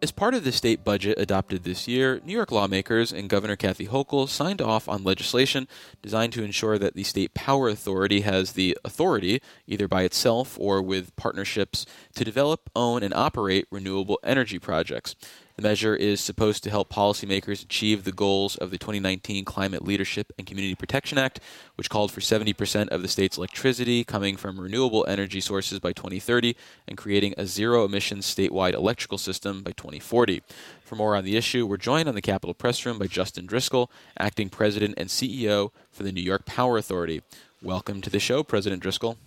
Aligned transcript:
As 0.00 0.12
part 0.12 0.34
of 0.34 0.44
the 0.44 0.52
state 0.52 0.84
budget 0.84 1.18
adopted 1.18 1.64
this 1.64 1.88
year, 1.88 2.20
New 2.24 2.32
York 2.32 2.52
lawmakers 2.52 3.12
and 3.12 3.28
Governor 3.28 3.56
Kathy 3.56 3.88
Hochul 3.88 4.28
signed 4.28 4.62
off 4.62 4.88
on 4.88 5.02
legislation 5.02 5.66
designed 6.02 6.32
to 6.34 6.44
ensure 6.44 6.78
that 6.78 6.94
the 6.94 7.02
State 7.02 7.34
Power 7.34 7.68
Authority 7.68 8.20
has 8.20 8.52
the 8.52 8.78
authority, 8.84 9.42
either 9.66 9.88
by 9.88 10.02
itself 10.02 10.56
or 10.60 10.80
with 10.80 11.16
partnerships, 11.16 11.84
to 12.14 12.22
develop, 12.22 12.70
own, 12.76 13.02
and 13.02 13.12
operate 13.12 13.66
renewable 13.72 14.20
energy 14.22 14.60
projects. 14.60 15.16
The 15.58 15.62
measure 15.62 15.96
is 15.96 16.20
supposed 16.20 16.62
to 16.62 16.70
help 16.70 16.88
policymakers 16.88 17.64
achieve 17.64 18.04
the 18.04 18.12
goals 18.12 18.54
of 18.58 18.70
the 18.70 18.78
2019 18.78 19.44
Climate 19.44 19.84
Leadership 19.84 20.32
and 20.38 20.46
Community 20.46 20.76
Protection 20.76 21.18
Act, 21.18 21.40
which 21.74 21.90
called 21.90 22.12
for 22.12 22.20
70% 22.20 22.90
of 22.90 23.02
the 23.02 23.08
state's 23.08 23.36
electricity 23.36 24.04
coming 24.04 24.36
from 24.36 24.60
renewable 24.60 25.04
energy 25.08 25.40
sources 25.40 25.80
by 25.80 25.92
2030 25.92 26.54
and 26.86 26.96
creating 26.96 27.34
a 27.36 27.44
zero 27.44 27.84
emissions 27.84 28.32
statewide 28.32 28.72
electrical 28.72 29.18
system 29.18 29.64
by 29.64 29.72
2040. 29.72 30.44
For 30.84 30.94
more 30.94 31.16
on 31.16 31.24
the 31.24 31.36
issue, 31.36 31.66
we're 31.66 31.76
joined 31.76 32.08
on 32.08 32.14
the 32.14 32.22
Capitol 32.22 32.54
Press 32.54 32.86
Room 32.86 32.96
by 32.96 33.08
Justin 33.08 33.44
Driscoll, 33.44 33.90
acting 34.16 34.50
president 34.50 34.94
and 34.96 35.08
CEO 35.08 35.72
for 35.90 36.04
the 36.04 36.12
New 36.12 36.22
York 36.22 36.46
Power 36.46 36.78
Authority. 36.78 37.22
Welcome 37.60 38.00
to 38.02 38.10
the 38.10 38.20
show, 38.20 38.44
President 38.44 38.80
Driscoll. 38.80 39.18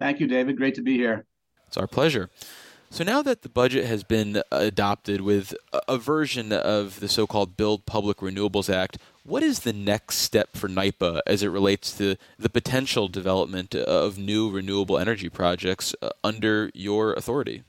Thank 0.00 0.18
you, 0.18 0.26
David. 0.26 0.56
Great 0.56 0.74
to 0.74 0.82
be 0.82 0.96
here. 0.96 1.26
It's 1.68 1.76
our 1.76 1.86
pleasure. 1.86 2.28
So 2.90 3.02
now 3.02 3.22
that 3.22 3.42
the 3.42 3.48
budget 3.48 3.86
has 3.86 4.04
been 4.04 4.40
adopted 4.52 5.20
with 5.20 5.54
a 5.88 5.98
version 5.98 6.52
of 6.52 7.00
the 7.00 7.08
so-called 7.08 7.56
Build 7.56 7.86
Public 7.86 8.18
Renewables 8.18 8.72
Act, 8.72 8.98
what 9.24 9.42
is 9.42 9.60
the 9.60 9.72
next 9.72 10.18
step 10.18 10.56
for 10.56 10.68
NYPA 10.68 11.20
as 11.26 11.42
it 11.42 11.48
relates 11.48 11.96
to 11.98 12.16
the 12.38 12.48
potential 12.48 13.08
development 13.08 13.74
of 13.74 14.16
new 14.16 14.48
renewable 14.50 14.98
energy 14.98 15.28
projects 15.28 15.94
uh, 16.02 16.10
under 16.22 16.70
your 16.72 17.14
authority? 17.14 17.64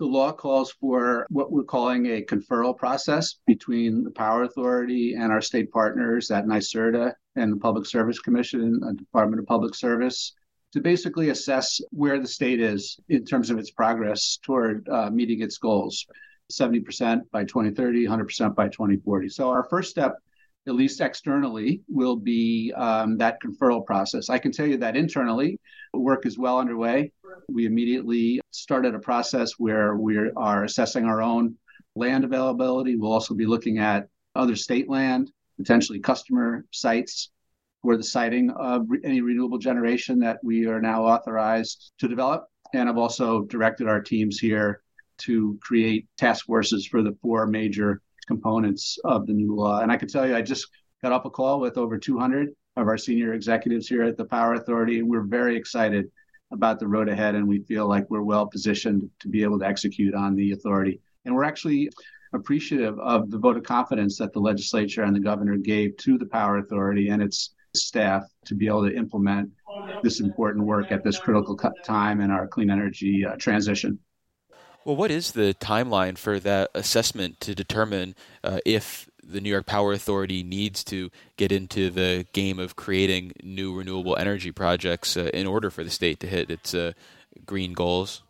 The 0.00 0.06
law 0.06 0.32
calls 0.32 0.72
for 0.72 1.26
what 1.28 1.52
we're 1.52 1.62
calling 1.62 2.06
a 2.06 2.22
conferral 2.22 2.74
process 2.76 3.36
between 3.46 4.02
the 4.02 4.10
Power 4.10 4.44
Authority 4.44 5.14
and 5.14 5.30
our 5.30 5.42
state 5.42 5.70
partners 5.70 6.30
at 6.30 6.46
NYSERDA 6.46 7.12
and 7.36 7.52
the 7.52 7.58
Public 7.58 7.84
Service 7.84 8.18
Commission 8.18 8.80
and 8.82 8.98
Department 8.98 9.40
of 9.40 9.46
Public 9.46 9.74
Service 9.74 10.32
to 10.72 10.80
basically 10.80 11.30
assess 11.30 11.80
where 11.90 12.20
the 12.20 12.28
state 12.28 12.60
is 12.60 12.98
in 13.08 13.24
terms 13.24 13.50
of 13.50 13.58
its 13.58 13.70
progress 13.70 14.38
toward 14.42 14.88
uh, 14.88 15.10
meeting 15.10 15.42
its 15.42 15.58
goals 15.58 16.06
70% 16.50 17.22
by 17.30 17.44
2030, 17.44 18.06
100% 18.06 18.54
by 18.54 18.68
2040. 18.68 19.28
So, 19.28 19.48
our 19.50 19.64
first 19.64 19.90
step, 19.90 20.16
at 20.66 20.74
least 20.74 21.00
externally, 21.00 21.80
will 21.88 22.16
be 22.16 22.72
um, 22.76 23.16
that 23.18 23.38
conferral 23.40 23.84
process. 23.84 24.28
I 24.28 24.38
can 24.38 24.52
tell 24.52 24.66
you 24.66 24.76
that 24.78 24.96
internally, 24.96 25.58
work 25.94 26.26
is 26.26 26.38
well 26.38 26.58
underway. 26.58 27.12
We 27.48 27.66
immediately 27.66 28.40
started 28.50 28.94
a 28.94 28.98
process 28.98 29.52
where 29.58 29.96
we 29.96 30.18
are 30.36 30.64
assessing 30.64 31.04
our 31.04 31.22
own 31.22 31.56
land 31.96 32.24
availability. 32.24 32.96
We'll 32.96 33.12
also 33.12 33.34
be 33.34 33.46
looking 33.46 33.78
at 33.78 34.08
other 34.34 34.56
state 34.56 34.88
land, 34.88 35.30
potentially 35.56 36.00
customer 36.00 36.64
sites 36.70 37.30
for 37.82 37.96
the 37.96 38.02
siting 38.02 38.50
of 38.50 38.84
re- 38.88 39.00
any 39.04 39.20
renewable 39.20 39.58
generation 39.58 40.18
that 40.20 40.38
we 40.42 40.66
are 40.66 40.80
now 40.80 41.04
authorized 41.04 41.92
to 41.98 42.08
develop. 42.08 42.46
And 42.74 42.88
I've 42.88 42.98
also 42.98 43.42
directed 43.42 43.88
our 43.88 44.00
teams 44.00 44.38
here 44.38 44.82
to 45.18 45.58
create 45.62 46.06
task 46.16 46.46
forces 46.46 46.86
for 46.86 47.02
the 47.02 47.16
four 47.22 47.46
major 47.46 48.00
components 48.26 48.98
of 49.04 49.26
the 49.26 49.32
new 49.32 49.54
law. 49.54 49.80
And 49.80 49.90
I 49.90 49.96
can 49.96 50.08
tell 50.08 50.26
you, 50.26 50.36
I 50.36 50.42
just 50.42 50.68
got 51.02 51.12
off 51.12 51.24
a 51.24 51.30
call 51.30 51.60
with 51.60 51.78
over 51.78 51.98
200 51.98 52.50
of 52.76 52.86
our 52.86 52.98
senior 52.98 53.34
executives 53.34 53.88
here 53.88 54.02
at 54.02 54.16
the 54.16 54.24
Power 54.24 54.54
Authority, 54.54 55.02
we're 55.02 55.22
very 55.22 55.56
excited 55.56 56.10
about 56.52 56.78
the 56.78 56.86
road 56.86 57.08
ahead. 57.08 57.34
And 57.34 57.46
we 57.46 57.60
feel 57.60 57.86
like 57.88 58.08
we're 58.08 58.22
well 58.22 58.46
positioned 58.46 59.08
to 59.20 59.28
be 59.28 59.42
able 59.42 59.58
to 59.58 59.66
execute 59.66 60.14
on 60.14 60.34
the 60.34 60.52
authority. 60.52 61.00
And 61.24 61.34
we're 61.34 61.44
actually 61.44 61.90
appreciative 62.32 62.98
of 63.00 63.30
the 63.30 63.38
vote 63.38 63.56
of 63.56 63.64
confidence 63.64 64.16
that 64.18 64.32
the 64.32 64.40
legislature 64.40 65.02
and 65.02 65.14
the 65.14 65.20
governor 65.20 65.56
gave 65.56 65.96
to 65.98 66.16
the 66.16 66.26
Power 66.26 66.58
Authority 66.58 67.08
and 67.08 67.22
its 67.22 67.54
staff 67.74 68.24
to 68.46 68.54
be 68.54 68.66
able 68.66 68.88
to 68.88 68.94
implement 68.94 69.50
this 70.02 70.20
important 70.20 70.64
work 70.64 70.90
at 70.90 71.04
this 71.04 71.18
critical 71.18 71.58
time 71.84 72.20
in 72.20 72.30
our 72.30 72.46
clean 72.46 72.70
energy 72.70 73.24
uh, 73.24 73.36
transition. 73.36 73.98
Well, 74.84 74.96
what 74.96 75.10
is 75.10 75.32
the 75.32 75.54
timeline 75.60 76.16
for 76.16 76.40
that 76.40 76.70
assessment 76.74 77.40
to 77.40 77.54
determine 77.54 78.14
uh, 78.42 78.60
if 78.64 79.10
the 79.22 79.40
New 79.40 79.50
York 79.50 79.66
Power 79.66 79.92
Authority 79.92 80.42
needs 80.42 80.82
to 80.84 81.10
get 81.36 81.52
into 81.52 81.90
the 81.90 82.26
game 82.32 82.58
of 82.58 82.76
creating 82.76 83.32
new 83.42 83.76
renewable 83.76 84.16
energy 84.16 84.50
projects 84.50 85.16
uh, 85.16 85.30
in 85.34 85.46
order 85.46 85.70
for 85.70 85.84
the 85.84 85.90
state 85.90 86.18
to 86.20 86.26
hit 86.26 86.50
its 86.50 86.74
uh, 86.74 86.92
green 87.44 87.72
goals? 87.72 88.22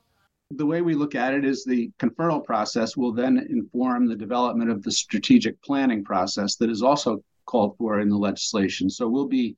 The 0.50 0.66
way 0.66 0.82
we 0.82 0.94
look 0.94 1.14
at 1.14 1.32
it 1.32 1.44
is 1.44 1.64
the 1.64 1.90
conferral 2.00 2.44
process 2.44 2.96
will 2.96 3.12
then 3.12 3.46
inform 3.48 4.08
the 4.08 4.16
development 4.16 4.70
of 4.70 4.82
the 4.82 4.90
strategic 4.90 5.62
planning 5.62 6.02
process 6.02 6.56
that 6.56 6.68
is 6.68 6.82
also 6.82 7.22
called 7.50 7.76
for 7.76 8.00
in 8.00 8.08
the 8.08 8.16
legislation. 8.16 8.88
So 8.88 9.08
we'll 9.08 9.28
be 9.28 9.56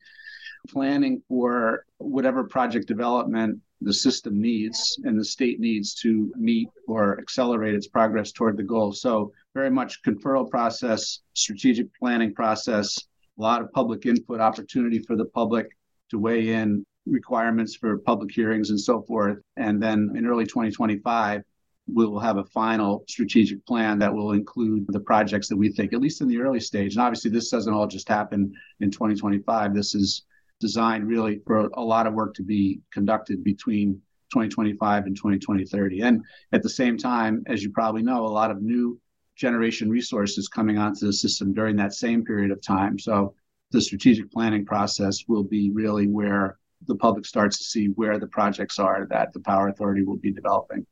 planning 0.69 1.21
for 1.29 1.85
whatever 1.99 2.45
project 2.45 2.87
development 2.89 3.61
the 3.81 3.93
system 3.93 4.41
needs 4.41 4.99
and 5.05 5.19
the 5.19 5.25
state 5.25 5.59
needs 5.59 5.95
to 5.95 6.33
meet 6.37 6.69
or 6.87 7.19
accelerate 7.19 7.75
its 7.75 7.89
progress 7.89 8.31
toward 8.33 8.57
the 8.57 8.63
goal. 8.63 8.93
So 8.93 9.33
very 9.55 9.71
much 9.71 10.03
conferral 10.03 10.49
process, 10.49 11.21
strategic 11.35 11.89
planning 11.99 12.33
process, 12.33 12.97
a 13.39 13.43
lot 13.43 13.61
of 13.61 13.73
public 13.73 14.07
input 14.07 14.41
opportunity 14.41 15.01
for 15.01 15.17
the 15.17 15.25
public 15.27 15.67
to 16.11 16.19
weigh 16.19 16.51
in 16.51 16.85
requirements 17.07 17.75
for 17.75 17.99
public 17.99 18.31
hearings 18.33 18.71
and 18.71 18.81
so 18.81 19.03
forth. 19.03 19.39
And 19.57 19.83
then 19.83 20.13
in 20.15 20.27
early 20.27 20.45
2025, 20.45 21.43
we 21.87 22.07
will 22.07 22.21
have 22.21 22.37
a 22.37 22.45
final 22.45 23.05
strategic 23.09 23.65
plan 23.67 23.99
that 23.99 24.15
will 24.15 24.33
include 24.33 24.87
the 24.89 25.01
projects 25.01 25.49
that 25.49 25.57
we 25.57 25.71
think, 25.71 25.93
at 25.93 26.01
least 26.01 26.21
in 26.21 26.29
the 26.29 26.39
early 26.39 26.61
stage. 26.61 26.95
And 26.95 27.03
obviously, 27.03 27.31
this 27.31 27.51
doesn't 27.51 27.73
all 27.73 27.87
just 27.87 28.09
happen 28.09 28.53
in 28.81 28.91
2025. 28.91 29.75
This 29.75 29.95
is 29.95 30.25
designed 30.61 31.09
really 31.09 31.41
for 31.47 31.69
a 31.75 31.83
lot 31.83 32.07
of 32.07 32.15
work 32.15 32.35
to 32.35 32.43
be 32.43 32.81
conducted 32.93 33.43
between 33.43 33.95
2025 34.31 35.07
and 35.07 35.17
2030. 35.17 36.01
And 36.01 36.23
at 36.53 36.63
the 36.63 36.71
same 36.71 36.97
time, 36.97 37.43
as 37.47 37.63
you 37.63 37.71
probably 37.71 38.03
know, 38.03 38.25
a 38.25 38.29
lot 38.29 38.51
of 38.51 38.63
new 38.63 38.99
generation 39.37 39.91
resources 39.91 40.49
coming 40.49 40.79
onto 40.79 41.07
the 41.07 41.13
system 41.13 41.53
during 41.53 41.77
that 41.77 41.95
same 41.95 42.25
period 42.25 42.53
of 42.53 42.63
time. 42.63 42.99
So 42.99 43.35
the 43.73 43.81
strategic 43.81 44.31
planning 44.31 44.65
process 44.65 45.25
will 45.27 45.43
be 45.43 45.71
really 45.73 46.07
where 46.07 46.59
the 46.87 46.97
public 46.97 47.27
starts 47.27 47.59
to 47.59 47.65
see 47.65 47.87
where 47.87 48.19
the 48.19 48.27
projects 48.27 48.79
are 48.79 49.07
that 49.11 49.33
the 49.33 49.41
power 49.41 49.69
authority 49.69 50.03
will 50.03 50.17
be 50.17 50.33
developing 50.33 50.87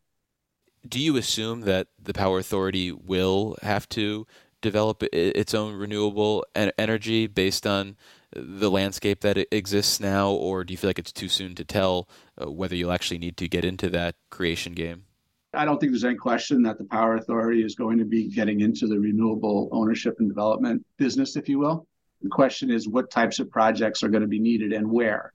do 0.88 1.00
you 1.00 1.16
assume 1.16 1.62
that 1.62 1.88
the 2.02 2.12
power 2.12 2.38
authority 2.38 2.92
will 2.92 3.56
have 3.62 3.88
to 3.91 4.26
develop 4.60 5.02
its 5.12 5.54
own 5.54 5.74
renewable 5.74 6.44
energy 6.54 7.26
based 7.26 7.66
on 7.66 7.96
the 8.32 8.70
landscape 8.70 9.20
that 9.20 9.36
exists 9.52 10.00
now, 10.00 10.30
or 10.30 10.64
do 10.64 10.72
you 10.72 10.78
feel 10.78 10.88
like 10.88 10.98
it's 10.98 11.12
too 11.12 11.28
soon 11.28 11.54
to 11.54 11.64
tell 11.64 12.08
uh, 12.40 12.50
whether 12.50 12.76
you'll 12.76 12.92
actually 12.92 13.19
need 13.19 13.36
to 13.36 13.48
get 13.48 13.64
into 13.64 13.88
that 13.90 14.14
creation 14.30 14.72
game? 14.72 15.04
I 15.52 15.64
don't 15.64 15.80
think 15.80 15.90
there's 15.90 16.04
any 16.04 16.14
question 16.14 16.62
that 16.62 16.78
the 16.78 16.84
Power 16.84 17.16
Authority 17.16 17.64
is 17.64 17.74
going 17.74 17.98
to 17.98 18.04
be 18.04 18.28
getting 18.28 18.60
into 18.60 18.86
the 18.86 19.00
renewable 19.00 19.69
ownership 19.72 20.16
and 20.20 20.28
development 20.28 20.86
business, 20.96 21.34
if 21.34 21.48
you 21.48 21.58
will. 21.58 21.88
The 22.22 22.28
question 22.28 22.70
is 22.70 22.86
what 22.86 23.10
types 23.10 23.40
of 23.40 23.50
projects 23.50 24.04
are 24.04 24.08
going 24.08 24.22
to 24.22 24.28
be 24.28 24.38
needed 24.38 24.72
and 24.72 24.88
where 24.88 25.32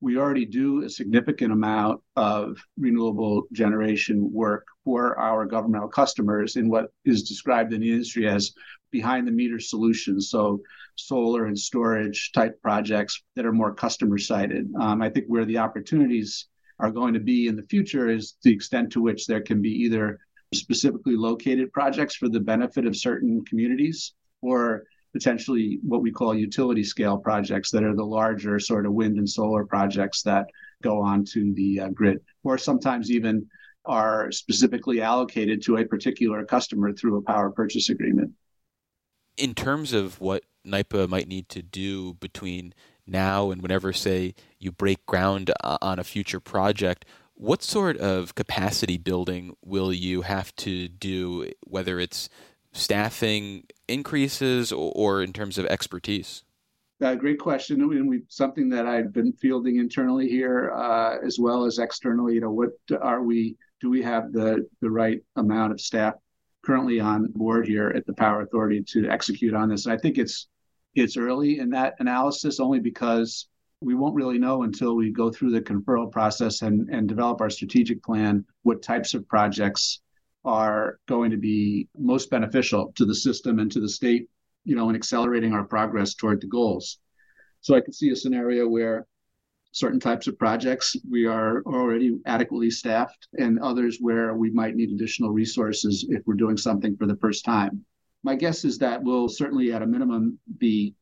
we 0.00 0.18
already 0.18 0.44
do 0.44 0.82
a 0.82 0.90
significant 0.90 1.52
amount 1.52 2.02
of 2.16 2.58
renewable 2.78 3.44
generation 3.52 4.30
work 4.32 4.66
for 4.84 5.18
our 5.18 5.46
governmental 5.46 5.88
customers 5.88 6.56
in 6.56 6.68
what 6.68 6.92
is 7.04 7.22
described 7.22 7.72
in 7.72 7.80
the 7.80 7.90
industry 7.90 8.28
as 8.28 8.52
behind 8.90 9.26
the 9.26 9.32
meter 9.32 9.58
solutions. 9.58 10.30
So, 10.30 10.60
solar 10.98 11.44
and 11.46 11.58
storage 11.58 12.32
type 12.32 12.60
projects 12.62 13.22
that 13.34 13.44
are 13.44 13.52
more 13.52 13.74
customer 13.74 14.16
sided. 14.16 14.72
Um, 14.80 15.02
I 15.02 15.10
think 15.10 15.26
where 15.26 15.44
the 15.44 15.58
opportunities 15.58 16.48
are 16.78 16.90
going 16.90 17.12
to 17.14 17.20
be 17.20 17.48
in 17.48 17.56
the 17.56 17.64
future 17.64 18.08
is 18.08 18.36
the 18.42 18.52
extent 18.52 18.92
to 18.92 19.02
which 19.02 19.26
there 19.26 19.42
can 19.42 19.60
be 19.60 19.70
either 19.70 20.18
specifically 20.54 21.16
located 21.16 21.72
projects 21.72 22.16
for 22.16 22.28
the 22.28 22.40
benefit 22.40 22.86
of 22.86 22.96
certain 22.96 23.44
communities 23.44 24.14
or 24.40 24.84
potentially 25.16 25.78
what 25.82 26.02
we 26.02 26.12
call 26.12 26.34
utility 26.34 26.84
scale 26.84 27.16
projects 27.16 27.70
that 27.70 27.82
are 27.82 27.96
the 27.96 28.04
larger 28.04 28.60
sort 28.60 28.84
of 28.84 28.92
wind 28.92 29.16
and 29.16 29.26
solar 29.28 29.64
projects 29.64 30.20
that 30.20 30.46
go 30.82 31.00
onto 31.00 31.54
the 31.54 31.80
uh, 31.80 31.88
grid, 31.88 32.18
or 32.44 32.58
sometimes 32.58 33.10
even 33.10 33.46
are 33.86 34.30
specifically 34.30 35.00
allocated 35.00 35.62
to 35.62 35.78
a 35.78 35.84
particular 35.86 36.44
customer 36.44 36.92
through 36.92 37.16
a 37.16 37.22
power 37.22 37.50
purchase 37.50 37.88
agreement. 37.88 38.30
In 39.38 39.54
terms 39.54 39.94
of 39.94 40.20
what 40.20 40.44
NYPA 40.66 41.08
might 41.08 41.28
need 41.28 41.48
to 41.48 41.62
do 41.62 42.12
between 42.14 42.74
now 43.06 43.50
and 43.50 43.62
whenever, 43.62 43.94
say, 43.94 44.34
you 44.58 44.70
break 44.70 45.06
ground 45.06 45.50
on 45.62 45.98
a 45.98 46.04
future 46.04 46.40
project, 46.40 47.06
what 47.32 47.62
sort 47.62 47.96
of 47.96 48.34
capacity 48.34 48.98
building 48.98 49.56
will 49.64 49.94
you 49.94 50.22
have 50.22 50.54
to 50.56 50.88
do, 50.88 51.50
whether 51.64 51.98
it's 52.00 52.28
staffing 52.76 53.64
increases 53.88 54.72
or, 54.72 54.92
or 54.94 55.22
in 55.22 55.32
terms 55.32 55.58
of 55.58 55.66
expertise? 55.66 56.42
Uh, 57.02 57.14
great 57.14 57.38
question, 57.38 57.80
and 57.82 58.08
we 58.08 58.22
something 58.28 58.70
that 58.70 58.86
I've 58.86 59.12
been 59.12 59.32
fielding 59.32 59.76
internally 59.76 60.28
here 60.28 60.72
uh, 60.72 61.18
as 61.24 61.38
well 61.38 61.66
as 61.66 61.78
externally. 61.78 62.34
You 62.34 62.40
know, 62.40 62.50
what 62.50 62.70
are 63.02 63.22
we? 63.22 63.56
Do 63.82 63.90
we 63.90 64.02
have 64.02 64.32
the 64.32 64.66
the 64.80 64.90
right 64.90 65.20
amount 65.36 65.72
of 65.72 65.80
staff 65.80 66.14
currently 66.66 66.98
on 66.98 67.28
board 67.36 67.66
here 67.66 67.92
at 67.94 68.04
the 68.06 68.12
Power 68.12 68.40
Authority 68.42 68.82
to 68.82 69.08
execute 69.08 69.54
on 69.54 69.68
this. 69.68 69.86
And 69.86 69.94
I 69.94 69.98
think 69.98 70.18
it's 70.18 70.48
it's 70.96 71.16
early 71.16 71.60
in 71.60 71.70
that 71.70 71.94
analysis 72.00 72.58
only 72.58 72.80
because 72.80 73.48
we 73.80 73.94
won't 73.94 74.14
really 74.14 74.38
know 74.38 74.62
until 74.62 74.96
we 74.96 75.12
go 75.12 75.30
through 75.30 75.50
the 75.50 75.60
conferral 75.60 76.10
process 76.10 76.62
and, 76.62 76.88
and 76.88 77.06
develop 77.06 77.40
our 77.40 77.50
strategic 77.50 78.02
plan 78.02 78.44
what 78.62 78.82
types 78.82 79.12
of 79.14 79.28
projects 79.28 80.00
are 80.46 80.98
going 81.06 81.30
to 81.32 81.36
be 81.36 81.88
most 81.98 82.30
beneficial 82.30 82.92
to 82.94 83.04
the 83.04 83.14
system 83.14 83.58
and 83.58 83.70
to 83.72 83.80
the 83.80 83.88
state, 83.88 84.28
you 84.64 84.76
know, 84.76 84.88
in 84.88 84.96
accelerating 84.96 85.52
our 85.52 85.64
progress 85.64 86.14
toward 86.14 86.40
the 86.40 86.46
goals. 86.46 86.98
So 87.60 87.74
I 87.74 87.80
can 87.80 87.92
see 87.92 88.10
a 88.10 88.16
scenario 88.16 88.68
where 88.68 89.06
certain 89.72 90.00
types 90.00 90.26
of 90.26 90.38
projects 90.38 90.96
we 91.10 91.26
are 91.26 91.62
already 91.66 92.16
adequately 92.24 92.70
staffed 92.70 93.28
and 93.38 93.58
others 93.58 93.98
where 94.00 94.34
we 94.34 94.50
might 94.50 94.74
need 94.74 94.90
additional 94.90 95.30
resources 95.30 96.06
if 96.08 96.22
we're 96.26 96.34
doing 96.34 96.56
something 96.56 96.96
for 96.96 97.06
the 97.06 97.16
first 97.16 97.44
time. 97.44 97.84
My 98.22 98.36
guess 98.36 98.64
is 98.64 98.78
that 98.78 99.02
we'll 99.02 99.28
certainly 99.28 99.72
at 99.72 99.82
a 99.82 99.86
minimum 99.86 100.38
be 100.58 100.94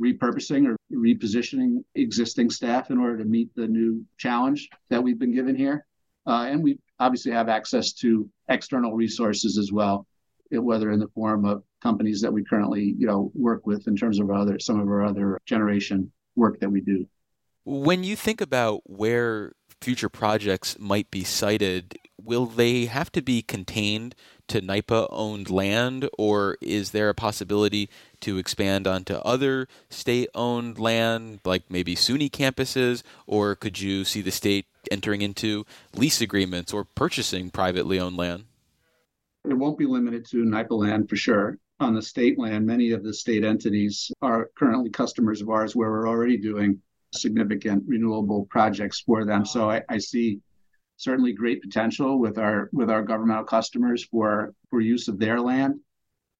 repurposing 0.00 0.66
or 0.66 0.76
repositioning 0.92 1.84
existing 1.94 2.50
staff 2.50 2.90
in 2.90 2.98
order 2.98 3.18
to 3.18 3.24
meet 3.24 3.54
the 3.54 3.66
new 3.66 4.04
challenge 4.16 4.68
that 4.88 5.02
we've 5.02 5.18
been 5.18 5.34
given 5.34 5.56
here. 5.56 5.86
Uh, 6.26 6.46
and 6.50 6.62
we 6.62 6.78
obviously 6.98 7.32
have 7.32 7.48
access 7.48 7.92
to 7.92 8.28
external 8.48 8.94
resources 8.94 9.58
as 9.58 9.72
well, 9.72 10.06
eh, 10.52 10.58
whether 10.58 10.90
in 10.90 11.00
the 11.00 11.08
form 11.08 11.44
of 11.44 11.62
companies 11.82 12.20
that 12.20 12.32
we 12.32 12.44
currently, 12.44 12.94
you 12.98 13.06
know, 13.06 13.30
work 13.34 13.66
with 13.66 13.86
in 13.86 13.96
terms 13.96 14.18
of 14.18 14.30
other 14.30 14.58
some 14.58 14.80
of 14.80 14.88
our 14.88 15.04
other 15.04 15.38
generation 15.46 16.10
work 16.34 16.58
that 16.60 16.70
we 16.70 16.80
do. 16.80 17.06
When 17.64 18.04
you 18.04 18.16
think 18.16 18.40
about 18.40 18.82
where 18.84 19.52
future 19.80 20.08
projects 20.08 20.78
might 20.78 21.10
be 21.10 21.24
sited, 21.24 21.98
will 22.22 22.46
they 22.46 22.86
have 22.86 23.10
to 23.12 23.22
be 23.22 23.42
contained 23.42 24.14
to 24.48 24.60
NYPA 24.60 25.08
owned 25.10 25.50
land, 25.50 26.08
or 26.18 26.56
is 26.60 26.90
there 26.90 27.08
a 27.08 27.14
possibility 27.14 27.88
to 28.20 28.38
expand 28.38 28.86
onto 28.86 29.14
other 29.14 29.68
state 29.90 30.28
owned 30.34 30.78
land, 30.78 31.40
like 31.44 31.64
maybe 31.70 31.94
SUNY 31.94 32.30
campuses, 32.30 33.02
or 33.26 33.54
could 33.54 33.80
you 33.80 34.04
see 34.04 34.22
the 34.22 34.30
state 34.30 34.66
entering 34.90 35.22
into 35.22 35.66
lease 35.94 36.20
agreements 36.20 36.72
or 36.72 36.84
purchasing 36.84 37.50
privately 37.50 37.98
owned 37.98 38.16
land? 38.16 38.44
It 39.48 39.54
won't 39.54 39.78
be 39.78 39.86
limited 39.86 40.26
to 40.30 40.38
NYPA 40.38 40.78
land 40.78 41.08
for 41.08 41.16
sure. 41.16 41.58
On 41.78 41.94
the 41.94 42.02
state 42.02 42.38
land, 42.38 42.66
many 42.66 42.92
of 42.92 43.04
the 43.04 43.12
state 43.12 43.44
entities 43.44 44.10
are 44.22 44.50
currently 44.56 44.90
customers 44.90 45.42
of 45.42 45.50
ours 45.50 45.76
where 45.76 45.90
we're 45.90 46.08
already 46.08 46.36
doing 46.36 46.80
significant 47.12 47.84
renewable 47.86 48.46
projects 48.46 49.00
for 49.00 49.24
them. 49.24 49.44
So 49.44 49.70
I, 49.70 49.82
I 49.88 49.98
see 49.98 50.40
certainly 50.96 51.32
great 51.32 51.62
potential 51.62 52.18
with 52.18 52.38
our 52.38 52.68
with 52.72 52.90
our 52.90 53.02
governmental 53.02 53.44
customers 53.44 54.04
for 54.04 54.52
for 54.70 54.80
use 54.80 55.08
of 55.08 55.18
their 55.18 55.40
land. 55.40 55.80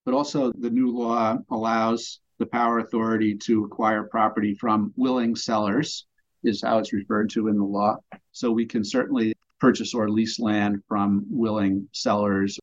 But 0.04 0.14
also 0.14 0.52
the 0.52 0.70
new 0.70 0.90
law 0.90 1.38
allows 1.50 2.20
the 2.38 2.46
power 2.46 2.78
authority 2.78 3.34
to 3.34 3.64
acquire 3.64 4.04
property 4.04 4.54
from 4.54 4.92
willing 4.96 5.34
sellers, 5.34 6.06
is 6.44 6.62
how 6.62 6.78
it's 6.78 6.92
referred 6.92 7.30
to 7.30 7.48
in 7.48 7.56
the 7.56 7.64
law. 7.64 7.96
So 8.32 8.50
we 8.50 8.66
can 8.66 8.84
certainly 8.84 9.34
purchase 9.58 9.94
or 9.94 10.10
lease 10.10 10.38
land 10.38 10.82
from 10.86 11.24
willing 11.30 11.88
sellers. 11.92 12.58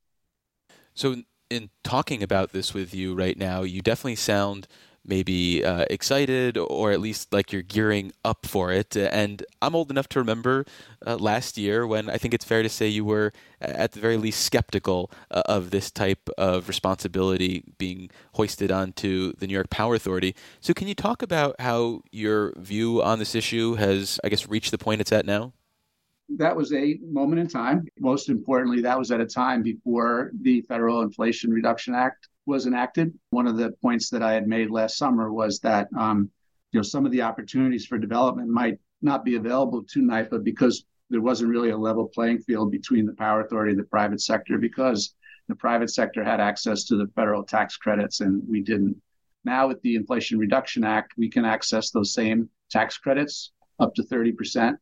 So 0.93 1.15
in 1.49 1.69
talking 1.83 2.21
about 2.21 2.51
this 2.51 2.73
with 2.73 2.93
you 2.93 3.15
right 3.15 3.37
now, 3.37 3.63
you 3.63 3.81
definitely 3.81 4.15
sound 4.15 4.67
maybe 5.05 5.63
uh, 5.63 5.85
excited 5.89 6.57
or 6.57 6.91
at 6.91 6.99
least 6.99 7.33
like 7.33 7.51
you're 7.51 7.61
gearing 7.61 8.11
up 8.23 8.45
for 8.45 8.71
it. 8.71 8.95
And 8.95 9.43
I'm 9.61 9.75
old 9.75 9.91
enough 9.91 10.07
to 10.09 10.19
remember 10.19 10.65
uh, 11.05 11.17
last 11.17 11.57
year 11.57 11.85
when 11.85 12.09
I 12.09 12.17
think 12.17 12.33
it's 12.33 12.45
fair 12.45 12.63
to 12.63 12.69
say 12.69 12.87
you 12.87 13.05
were, 13.05 13.33
at 13.59 13.93
the 13.93 13.99
very 13.99 14.17
least, 14.17 14.41
skeptical 14.41 15.11
uh, 15.31 15.43
of 15.45 15.71
this 15.71 15.91
type 15.91 16.29
of 16.37 16.67
responsibility 16.67 17.63
being 17.77 18.09
hoisted 18.33 18.71
onto 18.71 19.33
the 19.33 19.47
New 19.47 19.53
York 19.53 19.69
Power 19.69 19.95
Authority. 19.95 20.35
So, 20.59 20.73
can 20.73 20.87
you 20.87 20.95
talk 20.95 21.21
about 21.21 21.55
how 21.59 22.01
your 22.11 22.53
view 22.57 23.01
on 23.01 23.19
this 23.19 23.35
issue 23.35 23.75
has, 23.75 24.19
I 24.23 24.29
guess, 24.29 24.47
reached 24.47 24.71
the 24.71 24.77
point 24.77 25.01
it's 25.01 25.11
at 25.11 25.25
now? 25.25 25.53
that 26.37 26.55
was 26.55 26.73
a 26.73 26.97
moment 27.03 27.39
in 27.39 27.47
time. 27.47 27.85
Most 27.99 28.29
importantly, 28.29 28.81
that 28.81 28.97
was 28.97 29.11
at 29.11 29.19
a 29.19 29.25
time 29.25 29.61
before 29.61 30.31
the 30.41 30.61
Federal 30.61 31.01
Inflation 31.01 31.51
Reduction 31.51 31.93
Act 31.93 32.27
was 32.45 32.65
enacted. 32.67 33.13
One 33.29 33.47
of 33.47 33.57
the 33.57 33.71
points 33.81 34.09
that 34.09 34.23
I 34.23 34.33
had 34.33 34.47
made 34.47 34.69
last 34.69 34.97
summer 34.97 35.31
was 35.31 35.59
that 35.59 35.87
um, 35.97 36.29
you 36.71 36.79
know 36.79 36.83
some 36.83 37.05
of 37.05 37.11
the 37.11 37.21
opportunities 37.21 37.85
for 37.85 37.97
development 37.97 38.49
might 38.49 38.79
not 39.01 39.23
be 39.23 39.35
available 39.35 39.83
to 39.83 40.01
NYPA 40.01 40.43
because 40.43 40.85
there 41.09 41.21
wasn't 41.21 41.49
really 41.49 41.69
a 41.69 41.77
level 41.77 42.07
playing 42.07 42.39
field 42.39 42.71
between 42.71 43.05
the 43.05 43.13
power 43.13 43.41
authority 43.41 43.71
and 43.71 43.79
the 43.79 43.85
private 43.85 44.21
sector 44.21 44.57
because 44.57 45.13
the 45.47 45.55
private 45.55 45.89
sector 45.89 46.23
had 46.23 46.39
access 46.39 46.85
to 46.85 46.95
the 46.95 47.07
federal 47.15 47.43
tax 47.43 47.77
credits 47.77 48.21
and 48.21 48.41
we 48.47 48.61
didn't. 48.61 48.99
Now 49.45 49.67
with 49.67 49.81
the 49.81 49.95
Inflation 49.95 50.39
Reduction 50.39 50.83
Act, 50.83 51.13
we 51.17 51.29
can 51.29 51.43
access 51.43 51.91
those 51.91 52.13
same 52.13 52.49
tax 52.71 52.97
credits 52.97 53.51
up 53.79 53.93
to 53.95 54.03
30%, 54.03 54.75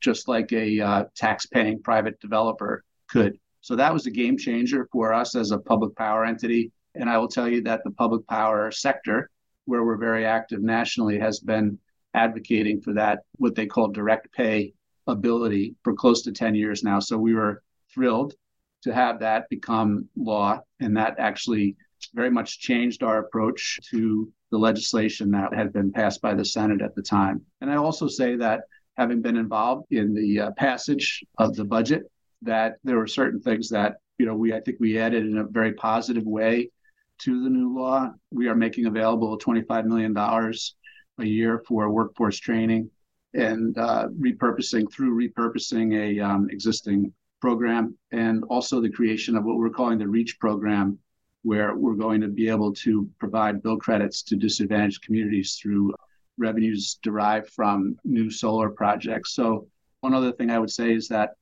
just 0.00 0.26
like 0.26 0.52
a 0.52 0.80
uh, 0.80 1.04
tax-paying 1.14 1.82
private 1.82 2.18
developer 2.20 2.82
could. 3.08 3.38
So 3.60 3.76
that 3.76 3.92
was 3.92 4.06
a 4.06 4.10
game 4.10 4.38
changer 4.38 4.88
for 4.90 5.12
us 5.12 5.34
as 5.34 5.50
a 5.50 5.58
public 5.58 5.94
power 5.96 6.24
entity 6.24 6.72
and 6.98 7.08
I 7.10 7.18
will 7.18 7.28
tell 7.28 7.48
you 7.48 7.62
that 7.62 7.82
the 7.84 7.90
public 7.90 8.26
power 8.26 8.70
sector, 8.70 9.30
where 9.64 9.84
we're 9.84 9.96
very 9.96 10.24
active 10.24 10.62
nationally, 10.62 11.18
has 11.18 11.40
been 11.40 11.78
advocating 12.14 12.80
for 12.80 12.94
that, 12.94 13.20
what 13.36 13.54
they 13.54 13.66
call 13.66 13.88
direct 13.88 14.32
pay 14.32 14.72
ability 15.06 15.74
for 15.82 15.94
close 15.94 16.22
to 16.22 16.32
10 16.32 16.54
years 16.54 16.82
now. 16.82 16.98
So 16.98 17.16
we 17.18 17.34
were 17.34 17.62
thrilled 17.92 18.34
to 18.82 18.94
have 18.94 19.20
that 19.20 19.48
become 19.48 20.08
law. 20.16 20.60
And 20.80 20.96
that 20.96 21.16
actually 21.18 21.76
very 22.14 22.30
much 22.30 22.60
changed 22.60 23.02
our 23.02 23.18
approach 23.18 23.78
to 23.90 24.32
the 24.50 24.58
legislation 24.58 25.30
that 25.32 25.54
had 25.54 25.72
been 25.72 25.92
passed 25.92 26.22
by 26.22 26.34
the 26.34 26.44
Senate 26.44 26.82
at 26.82 26.94
the 26.94 27.02
time. 27.02 27.42
And 27.60 27.70
I 27.70 27.76
also 27.76 28.08
say 28.08 28.36
that 28.36 28.62
having 28.96 29.20
been 29.20 29.36
involved 29.36 29.86
in 29.90 30.14
the 30.14 30.40
uh, 30.40 30.50
passage 30.52 31.24
of 31.38 31.54
the 31.56 31.64
budget, 31.64 32.04
that 32.42 32.76
there 32.84 32.96
were 32.96 33.06
certain 33.06 33.40
things 33.40 33.68
that 33.70 33.96
you 34.18 34.26
know 34.26 34.34
we 34.34 34.52
I 34.52 34.60
think 34.60 34.78
we 34.78 34.98
added 34.98 35.26
in 35.26 35.38
a 35.38 35.44
very 35.44 35.72
positive 35.72 36.24
way 36.24 36.70
to 37.18 37.42
the 37.42 37.50
new 37.50 37.74
law. 37.74 38.12
We 38.30 38.48
are 38.48 38.54
making 38.54 38.86
available 38.86 39.38
$25 39.38 39.84
million 39.84 40.16
a 40.16 41.24
year 41.24 41.62
for 41.66 41.90
workforce 41.90 42.38
training 42.38 42.90
and 43.34 43.76
uh, 43.78 44.08
repurposing 44.20 44.90
through 44.92 45.16
repurposing 45.16 45.94
a 45.94 46.20
um, 46.20 46.48
existing 46.50 47.12
program 47.40 47.96
and 48.12 48.44
also 48.44 48.80
the 48.80 48.90
creation 48.90 49.36
of 49.36 49.44
what 49.44 49.56
we're 49.56 49.70
calling 49.70 49.98
the 49.98 50.08
reach 50.08 50.38
program 50.40 50.98
where 51.42 51.76
we're 51.76 51.94
going 51.94 52.20
to 52.20 52.28
be 52.28 52.48
able 52.48 52.72
to 52.72 53.08
provide 53.18 53.62
bill 53.62 53.76
credits 53.76 54.22
to 54.22 54.36
disadvantaged 54.36 55.02
communities 55.02 55.58
through 55.60 55.94
revenues 56.38 56.98
derived 57.02 57.48
from 57.50 57.96
new 58.04 58.30
solar 58.30 58.70
projects 58.70 59.34
so 59.34 59.66
one 60.00 60.14
other 60.14 60.32
thing 60.32 60.50
i 60.50 60.58
would 60.58 60.70
say 60.70 60.92
is 60.92 61.08
that 61.08 61.34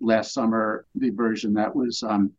last 0.00 0.34
summer 0.34 0.86
the 0.96 1.10
version 1.10 1.54
that 1.54 1.74
was 1.74 2.02
um, 2.02 2.32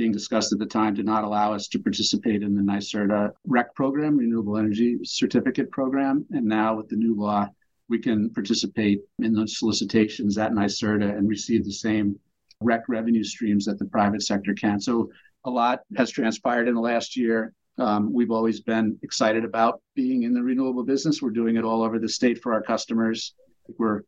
being 0.00 0.12
discussed 0.12 0.50
at 0.50 0.58
the 0.58 0.64
time 0.64 0.94
did 0.94 1.04
not 1.04 1.24
allow 1.24 1.52
us 1.52 1.68
to 1.68 1.78
participate 1.78 2.42
in 2.42 2.54
the 2.54 2.62
NYSERDA 2.62 3.32
REC 3.46 3.74
program, 3.74 4.16
Renewable 4.16 4.56
Energy 4.56 4.96
Certificate 5.04 5.70
Program. 5.70 6.24
And 6.30 6.46
now 6.46 6.74
with 6.74 6.88
the 6.88 6.96
new 6.96 7.14
law, 7.14 7.48
we 7.90 7.98
can 7.98 8.30
participate 8.30 9.02
in 9.18 9.34
those 9.34 9.58
solicitations 9.58 10.38
at 10.38 10.52
NYSERDA 10.52 11.18
and 11.18 11.28
receive 11.28 11.66
the 11.66 11.72
same 11.72 12.18
REC 12.62 12.80
revenue 12.88 13.22
streams 13.22 13.66
that 13.66 13.78
the 13.78 13.84
private 13.84 14.22
sector 14.22 14.54
can. 14.54 14.80
So 14.80 15.10
a 15.44 15.50
lot 15.50 15.80
has 15.98 16.10
transpired 16.10 16.66
in 16.66 16.74
the 16.74 16.80
last 16.80 17.14
year. 17.14 17.52
Um, 17.76 18.10
we've 18.10 18.30
always 18.30 18.62
been 18.62 18.98
excited 19.02 19.44
about 19.44 19.82
being 19.94 20.22
in 20.22 20.32
the 20.32 20.42
renewable 20.42 20.82
business. 20.82 21.20
We're 21.20 21.28
doing 21.28 21.56
it 21.56 21.64
all 21.64 21.82
over 21.82 21.98
the 21.98 22.08
state 22.08 22.42
for 22.42 22.54
our 22.54 22.62
customers. 22.62 23.34
We're 23.78 24.00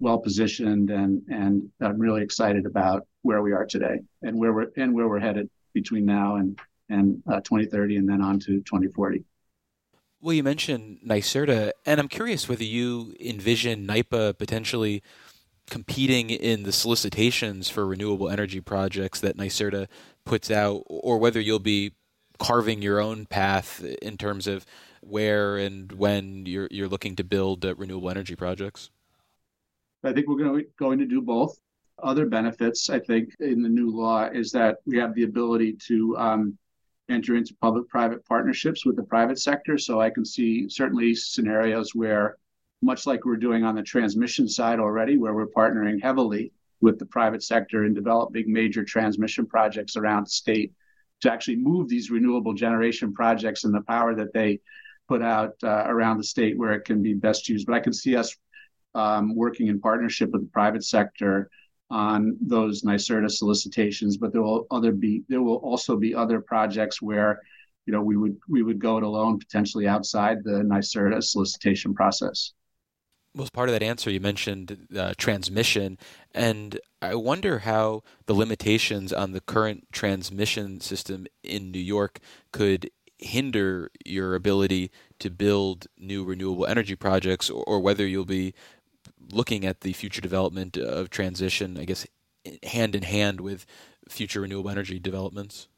well 0.00 0.18
positioned 0.18 0.90
and 0.90 1.22
and 1.28 1.70
I'm 1.80 1.98
really 1.98 2.22
excited 2.22 2.66
about 2.66 3.06
where 3.22 3.42
we 3.42 3.52
are 3.52 3.66
today 3.66 4.00
and 4.22 4.38
where 4.38 4.52
we're 4.52 4.70
and 4.76 4.94
where 4.94 5.08
we're 5.08 5.20
headed 5.20 5.48
between 5.72 6.06
now 6.06 6.36
and 6.36 6.58
and 6.88 7.22
uh, 7.28 7.40
2030 7.40 7.96
and 7.96 8.08
then 8.08 8.20
on 8.20 8.38
to 8.40 8.60
2040. 8.62 9.24
Well, 10.20 10.34
you 10.34 10.42
mentioned 10.42 10.98
NYSERDA, 11.06 11.70
and 11.86 11.98
I'm 11.98 12.08
curious 12.08 12.48
whether 12.48 12.64
you 12.64 13.14
envision 13.18 13.86
NYPA 13.86 14.36
potentially 14.36 15.02
competing 15.70 16.28
in 16.28 16.64
the 16.64 16.72
solicitations 16.72 17.70
for 17.70 17.86
renewable 17.86 18.28
energy 18.28 18.60
projects 18.60 19.20
that 19.20 19.38
NYSERDA 19.38 19.86
puts 20.24 20.50
out, 20.50 20.82
or 20.86 21.16
whether 21.18 21.40
you'll 21.40 21.58
be 21.58 21.92
carving 22.38 22.82
your 22.82 23.00
own 23.00 23.24
path 23.26 23.82
in 24.02 24.18
terms 24.18 24.46
of 24.46 24.66
where 25.00 25.56
and 25.56 25.92
when 25.92 26.44
you're 26.44 26.68
you're 26.70 26.88
looking 26.88 27.16
to 27.16 27.24
build 27.24 27.64
uh, 27.64 27.74
renewable 27.76 28.10
energy 28.10 28.34
projects. 28.34 28.90
I 30.02 30.12
think 30.12 30.28
we're 30.28 30.42
going 30.42 30.60
to, 30.60 30.66
going 30.78 30.98
to 30.98 31.06
do 31.06 31.20
both. 31.20 31.58
Other 32.02 32.26
benefits, 32.26 32.90
I 32.90 32.98
think, 32.98 33.34
in 33.40 33.62
the 33.62 33.68
new 33.68 33.90
law 33.90 34.28
is 34.32 34.50
that 34.52 34.78
we 34.86 34.98
have 34.98 35.14
the 35.14 35.24
ability 35.24 35.76
to 35.88 36.16
um, 36.16 36.58
enter 37.08 37.36
into 37.36 37.54
public-private 37.60 38.24
partnerships 38.26 38.86
with 38.86 38.96
the 38.96 39.02
private 39.02 39.38
sector. 39.38 39.78
So 39.78 40.00
I 40.00 40.10
can 40.10 40.24
see 40.24 40.68
certainly 40.68 41.14
scenarios 41.14 41.94
where, 41.94 42.36
much 42.82 43.06
like 43.06 43.24
we're 43.24 43.36
doing 43.36 43.64
on 43.64 43.74
the 43.74 43.82
transmission 43.82 44.48
side 44.48 44.80
already, 44.80 45.16
where 45.16 45.34
we're 45.34 45.46
partnering 45.46 46.02
heavily 46.02 46.52
with 46.80 46.98
the 46.98 47.06
private 47.06 47.42
sector 47.42 47.84
in 47.84 47.94
developing 47.94 48.52
major 48.52 48.84
transmission 48.84 49.46
projects 49.46 49.96
around 49.96 50.26
the 50.26 50.30
state, 50.30 50.72
to 51.20 51.30
actually 51.30 51.56
move 51.56 51.88
these 51.88 52.10
renewable 52.10 52.54
generation 52.54 53.12
projects 53.12 53.64
and 53.64 53.74
the 53.74 53.82
power 53.82 54.14
that 54.14 54.32
they 54.32 54.58
put 55.06 55.20
out 55.20 55.54
uh, 55.62 55.84
around 55.86 56.16
the 56.16 56.24
state 56.24 56.56
where 56.56 56.72
it 56.72 56.84
can 56.84 57.02
be 57.02 57.14
best 57.14 57.48
used. 57.48 57.66
But 57.66 57.74
I 57.74 57.80
can 57.80 57.92
see 57.92 58.16
us 58.16 58.34
um, 58.94 59.34
working 59.34 59.66
in 59.66 59.80
partnership 59.80 60.30
with 60.30 60.42
the 60.42 60.48
private 60.48 60.84
sector 60.84 61.50
on 61.90 62.36
those 62.40 62.82
NYSERDA 62.82 63.30
solicitations. 63.30 64.16
But 64.16 64.32
there 64.32 64.42
will 64.42 64.66
other 64.70 64.92
be 64.92 65.22
there 65.28 65.42
will 65.42 65.56
also 65.56 65.96
be 65.96 66.14
other 66.14 66.40
projects 66.40 67.02
where 67.02 67.40
you 67.86 67.92
know 67.92 68.02
we 68.02 68.16
would 68.16 68.36
we 68.48 68.62
would 68.62 68.78
go 68.78 68.98
it 68.98 69.02
alone 69.02 69.38
potentially 69.38 69.86
outside 69.86 70.44
the 70.44 70.62
NYSERDA 70.62 71.22
solicitation 71.22 71.94
process. 71.94 72.52
Well, 73.34 73.44
as 73.44 73.50
part 73.50 73.68
of 73.68 73.74
that 73.74 73.82
answer, 73.82 74.10
you 74.10 74.18
mentioned 74.18 74.88
uh, 74.96 75.14
transmission, 75.16 75.98
and 76.34 76.80
I 77.00 77.14
wonder 77.14 77.60
how 77.60 78.02
the 78.26 78.34
limitations 78.34 79.12
on 79.12 79.30
the 79.32 79.40
current 79.40 79.86
transmission 79.92 80.80
system 80.80 81.28
in 81.44 81.70
New 81.70 81.78
York 81.78 82.18
could 82.52 82.90
hinder 83.18 83.90
your 84.04 84.34
ability 84.34 84.90
to 85.20 85.30
build 85.30 85.86
new 85.96 86.24
renewable 86.24 86.66
energy 86.66 86.96
projects, 86.96 87.48
or, 87.48 87.62
or 87.64 87.78
whether 87.78 88.04
you'll 88.04 88.24
be 88.24 88.52
looking 89.32 89.64
at 89.64 89.80
the 89.80 89.92
future 89.92 90.20
development 90.20 90.76
of 90.76 91.10
transition, 91.10 91.78
I 91.78 91.84
guess, 91.84 92.06
hand 92.62 92.94
in 92.94 93.02
hand 93.02 93.40
with 93.40 93.66
future 94.08 94.40
renewable 94.40 94.70
energy 94.70 94.98
developments? 94.98 95.68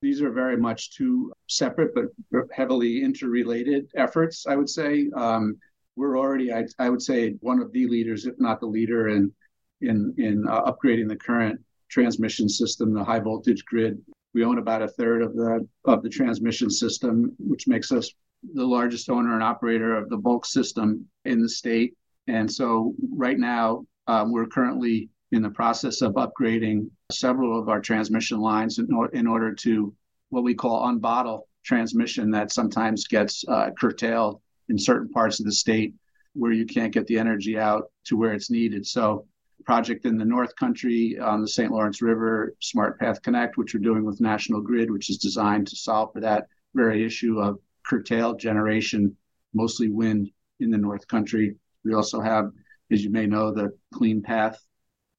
These 0.00 0.20
are 0.20 0.30
very 0.30 0.56
much 0.56 0.96
two 0.96 1.32
separate 1.48 1.94
but 1.94 2.46
heavily 2.52 3.02
interrelated 3.02 3.90
efforts, 3.96 4.46
I 4.46 4.56
would 4.56 4.68
say. 4.68 5.10
Um, 5.16 5.56
we're 5.96 6.18
already, 6.18 6.52
I, 6.52 6.66
I, 6.78 6.90
would 6.90 7.00
say, 7.00 7.36
one 7.40 7.60
of 7.60 7.72
the 7.72 7.86
leaders, 7.86 8.26
if 8.26 8.34
not 8.38 8.60
the 8.60 8.66
leader, 8.66 9.08
in 9.08 9.32
in 9.80 10.14
in 10.18 10.46
uh, 10.48 10.70
upgrading 10.70 11.08
the 11.08 11.16
current 11.16 11.60
transmission 11.88 12.48
system, 12.48 12.92
the 12.92 13.04
high 13.04 13.20
voltage 13.20 13.64
grid. 13.64 14.00
We 14.34 14.44
own 14.44 14.58
about 14.58 14.82
a 14.82 14.88
third 14.88 15.22
of 15.22 15.34
the 15.34 15.66
of 15.84 16.02
the 16.02 16.08
transmission 16.08 16.68
system, 16.70 17.34
which 17.38 17.68
makes 17.68 17.92
us 17.92 18.12
the 18.52 18.66
largest 18.66 19.08
owner 19.08 19.34
and 19.34 19.42
operator 19.42 19.96
of 19.96 20.08
the 20.08 20.16
bulk 20.16 20.44
system 20.44 21.06
in 21.24 21.40
the 21.40 21.48
state. 21.48 21.96
And 22.26 22.50
so, 22.50 22.94
right 23.12 23.38
now, 23.38 23.84
uh, 24.06 24.24
we're 24.26 24.46
currently 24.46 25.10
in 25.32 25.42
the 25.42 25.50
process 25.50 26.00
of 26.00 26.14
upgrading 26.14 26.90
several 27.10 27.58
of 27.58 27.68
our 27.68 27.80
transmission 27.80 28.38
lines 28.38 28.78
in, 28.78 28.92
or, 28.92 29.08
in 29.08 29.26
order 29.26 29.52
to 29.52 29.94
what 30.30 30.44
we 30.44 30.54
call 30.54 30.86
unbottle 30.86 31.42
transmission 31.64 32.30
that 32.30 32.52
sometimes 32.52 33.06
gets 33.06 33.44
uh, 33.48 33.70
curtailed 33.78 34.40
in 34.68 34.78
certain 34.78 35.08
parts 35.08 35.40
of 35.40 35.46
the 35.46 35.52
state 35.52 35.94
where 36.34 36.52
you 36.52 36.66
can't 36.66 36.92
get 36.92 37.06
the 37.06 37.18
energy 37.18 37.58
out 37.58 37.84
to 38.04 38.16
where 38.16 38.32
it's 38.32 38.50
needed. 38.50 38.86
So, 38.86 39.26
project 39.64 40.04
in 40.04 40.18
the 40.18 40.24
North 40.24 40.54
Country 40.56 41.18
on 41.18 41.40
the 41.40 41.48
St. 41.48 41.72
Lawrence 41.72 42.02
River, 42.02 42.54
Smart 42.60 42.98
Path 42.98 43.22
Connect, 43.22 43.56
which 43.56 43.74
we're 43.74 43.80
doing 43.80 44.04
with 44.04 44.20
National 44.20 44.60
Grid, 44.60 44.90
which 44.90 45.08
is 45.10 45.18
designed 45.18 45.66
to 45.68 45.76
solve 45.76 46.12
for 46.12 46.20
that 46.20 46.46
very 46.74 47.04
issue 47.04 47.40
of 47.40 47.58
curtailed 47.86 48.38
generation, 48.38 49.16
mostly 49.54 49.88
wind 49.88 50.30
in 50.60 50.70
the 50.70 50.78
North 50.78 51.06
Country. 51.08 51.56
We 51.84 51.94
also 51.94 52.20
have, 52.20 52.50
as 52.90 53.04
you 53.04 53.10
may 53.10 53.26
know, 53.26 53.52
the 53.52 53.76
Clean 53.92 54.22
Path 54.22 54.58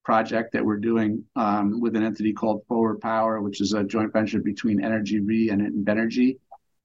project 0.03 0.53
that 0.53 0.63
we're 0.63 0.77
doing 0.77 1.23
um, 1.35 1.81
with 1.81 1.95
an 1.95 2.03
entity 2.03 2.31
called 2.33 2.63
Forward 2.67 3.01
Power, 3.01 3.41
which 3.41 3.61
is 3.61 3.73
a 3.73 3.83
joint 3.83 4.13
venture 4.13 4.39
between 4.39 4.81
energyRe 4.81 5.51
and 5.51 5.61
Invenergy, 5.61 6.37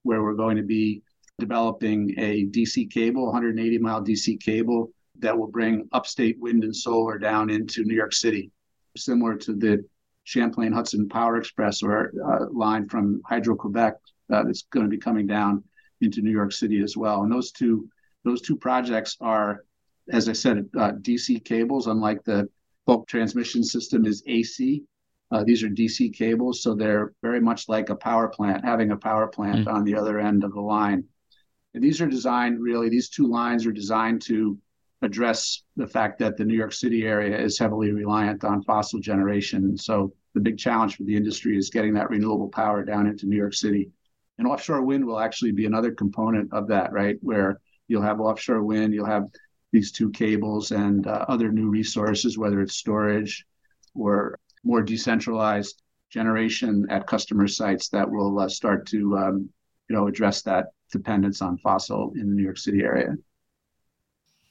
where 0.02 0.22
we're 0.22 0.34
going 0.34 0.56
to 0.56 0.62
be 0.62 1.02
developing 1.38 2.14
a 2.18 2.46
DC 2.46 2.90
cable, 2.90 3.26
180 3.26 3.78
mile 3.78 4.02
DC 4.02 4.40
cable 4.40 4.90
that 5.18 5.36
will 5.36 5.48
bring 5.48 5.88
upstate 5.92 6.38
wind 6.40 6.64
and 6.64 6.74
solar 6.74 7.18
down 7.18 7.50
into 7.50 7.84
New 7.84 7.94
York 7.94 8.12
City, 8.12 8.50
similar 8.96 9.36
to 9.36 9.54
the 9.54 9.84
Champlain 10.24 10.72
Hudson 10.72 11.08
Power 11.08 11.36
Express 11.36 11.82
or 11.82 12.12
uh, 12.24 12.46
line 12.52 12.88
from 12.88 13.20
Hydro 13.26 13.56
Quebec 13.56 13.94
uh, 14.32 14.44
that's 14.44 14.62
going 14.70 14.86
to 14.86 14.90
be 14.90 14.98
coming 14.98 15.26
down 15.26 15.64
into 16.00 16.22
New 16.22 16.30
York 16.30 16.52
City 16.52 16.82
as 16.82 16.96
well. 16.96 17.22
And 17.22 17.32
those 17.32 17.52
two 17.52 17.88
those 18.24 18.42
two 18.42 18.56
projects 18.56 19.16
are, 19.20 19.64
as 20.12 20.28
I 20.28 20.32
said, 20.32 20.68
uh, 20.78 20.92
DC 21.00 21.44
cables. 21.44 21.86
Unlike 21.86 22.24
the 22.24 22.48
bulk 22.86 23.06
transmission 23.08 23.62
system 23.62 24.06
is 24.06 24.22
AC. 24.26 24.82
Uh, 25.32 25.44
these 25.44 25.62
are 25.62 25.68
DC 25.68 26.12
cables, 26.12 26.62
so 26.62 26.74
they're 26.74 27.12
very 27.22 27.40
much 27.40 27.68
like 27.68 27.88
a 27.88 27.94
power 27.94 28.28
plant, 28.28 28.64
having 28.64 28.90
a 28.90 28.96
power 28.96 29.28
plant 29.28 29.60
mm-hmm. 29.60 29.76
on 29.76 29.84
the 29.84 29.94
other 29.94 30.18
end 30.18 30.42
of 30.42 30.52
the 30.52 30.60
line. 30.60 31.04
And 31.74 31.84
these 31.84 32.00
are 32.00 32.08
designed 32.08 32.60
really, 32.60 32.88
these 32.88 33.08
two 33.08 33.28
lines 33.28 33.64
are 33.64 33.72
designed 33.72 34.22
to 34.22 34.58
address 35.02 35.62
the 35.76 35.86
fact 35.86 36.18
that 36.18 36.36
the 36.36 36.44
New 36.44 36.56
York 36.56 36.72
City 36.72 37.06
area 37.06 37.38
is 37.38 37.58
heavily 37.58 37.92
reliant 37.92 38.44
on 38.44 38.62
fossil 38.64 38.98
generation. 38.98 39.64
And 39.64 39.80
so 39.80 40.12
the 40.34 40.40
big 40.40 40.58
challenge 40.58 40.96
for 40.96 41.04
the 41.04 41.16
industry 41.16 41.56
is 41.56 41.70
getting 41.70 41.94
that 41.94 42.10
renewable 42.10 42.48
power 42.48 42.84
down 42.84 43.06
into 43.06 43.26
New 43.26 43.36
York 43.36 43.54
City. 43.54 43.90
And 44.38 44.46
offshore 44.46 44.82
wind 44.82 45.06
will 45.06 45.20
actually 45.20 45.52
be 45.52 45.66
another 45.66 45.92
component 45.92 46.52
of 46.52 46.66
that, 46.68 46.92
right? 46.92 47.16
Where 47.20 47.60
you'll 47.88 48.02
have 48.02 48.20
offshore 48.20 48.62
wind, 48.62 48.94
you'll 48.94 49.06
have 49.06 49.28
these 49.72 49.92
two 49.92 50.10
cables 50.10 50.72
and 50.72 51.06
uh, 51.06 51.24
other 51.28 51.50
new 51.50 51.68
resources, 51.68 52.36
whether 52.36 52.60
it's 52.60 52.74
storage 52.74 53.46
or 53.94 54.38
more 54.64 54.82
decentralized 54.82 55.82
generation 56.10 56.86
at 56.90 57.06
customer 57.06 57.46
sites 57.46 57.88
that 57.90 58.10
will 58.10 58.38
uh, 58.40 58.48
start 58.48 58.86
to, 58.88 59.16
um, 59.16 59.48
you 59.88 59.96
know, 59.96 60.08
address 60.08 60.42
that 60.42 60.66
dependence 60.90 61.40
on 61.40 61.56
fossil 61.58 62.12
in 62.14 62.28
the 62.28 62.34
New 62.34 62.42
York 62.42 62.58
City 62.58 62.80
area. 62.82 63.14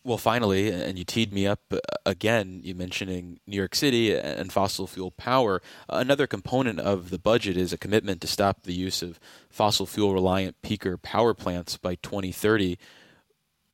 Well, 0.05 0.17
finally, 0.17 0.71
and 0.71 0.97
you 0.97 1.03
teed 1.03 1.33
me 1.33 1.45
up 1.45 1.59
uh, 1.71 1.79
again, 2.05 2.61
you 2.63 2.73
mentioning 2.73 3.41
New 3.45 3.57
York 3.57 3.75
City 3.75 4.17
and 4.17 4.51
fossil 4.51 4.87
fuel 4.87 5.11
power. 5.11 5.61
Another 5.89 6.25
component 6.25 6.79
of 6.79 7.09
the 7.09 7.19
budget 7.19 7.57
is 7.57 7.73
a 7.73 7.77
commitment 7.77 8.21
to 8.21 8.27
stop 8.27 8.63
the 8.63 8.73
use 8.73 9.01
of 9.01 9.19
fossil 9.49 9.85
fuel 9.85 10.13
reliant 10.13 10.55
peaker 10.61 10.99
power 10.99 11.33
plants 11.33 11.75
by 11.75 11.95
2030. 11.95 12.77